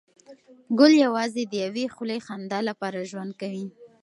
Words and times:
ګل 0.79 0.93
یوازې 1.05 1.43
د 1.47 1.53
یوې 1.65 1.85
خولې 1.93 2.17
خندا 2.25 2.59
لپاره 2.69 3.07
ژوند 3.11 3.31
کوي. 3.41 3.65